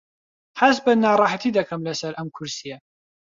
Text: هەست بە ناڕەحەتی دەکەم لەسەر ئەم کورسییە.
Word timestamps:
هەست 0.59 0.79
بە 0.85 0.93
ناڕەحەتی 1.03 1.55
دەکەم 1.57 1.81
لەسەر 1.87 2.13
ئەم 2.17 2.27
کورسییە. 2.35 2.77